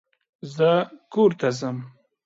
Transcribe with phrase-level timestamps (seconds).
[0.55, 0.71] زه
[1.13, 1.77] کورته ځم.